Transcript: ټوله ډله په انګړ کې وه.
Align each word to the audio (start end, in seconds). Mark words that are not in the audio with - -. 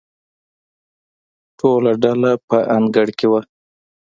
ټوله 1.59 1.91
ډله 2.03 2.31
په 2.49 2.57
انګړ 2.75 3.07
کې 3.17 3.27
وه. 3.31 3.41